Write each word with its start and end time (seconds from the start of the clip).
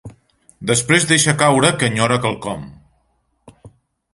Després 0.69 1.03
deixa 1.11 1.35
caure 1.41 1.71
que 1.83 1.91
enyora 1.91 2.17
quelcom. 2.25 2.65